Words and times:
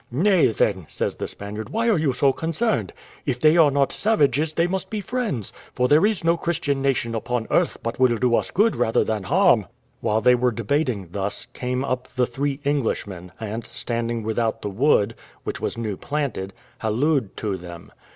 "Nay, 0.09 0.47
then," 0.47 0.87
says 0.89 1.17
the 1.17 1.27
Spaniard, 1.27 1.69
"why 1.69 1.87
are 1.87 1.95
you 1.99 2.11
so 2.11 2.33
concerned! 2.33 2.91
If 3.27 3.39
they 3.39 3.55
are 3.55 3.69
not 3.69 3.91
savages 3.91 4.51
they 4.53 4.65
must 4.65 4.89
be 4.89 4.99
friends; 4.99 5.53
for 5.75 5.87
there 5.87 6.07
is 6.07 6.23
no 6.23 6.37
Christian 6.37 6.81
nation 6.81 7.13
upon 7.13 7.45
earth 7.51 7.77
but 7.83 7.99
will 7.99 8.17
do 8.17 8.33
us 8.33 8.49
good 8.49 8.75
rather 8.75 9.03
than 9.03 9.21
harm." 9.21 9.67
While 9.99 10.21
they 10.21 10.33
were 10.33 10.49
debating 10.49 11.09
thus, 11.11 11.45
came 11.53 11.85
up 11.85 12.07
the 12.15 12.25
three 12.25 12.59
Englishmen, 12.65 13.31
and 13.39 13.63
standing 13.67 14.23
without 14.23 14.63
the 14.63 14.71
wood, 14.71 15.13
which 15.43 15.61
was 15.61 15.77
new 15.77 15.95
planted, 15.97 16.51
hallooed 16.79 17.35
to 17.37 17.55
them. 17.55 17.91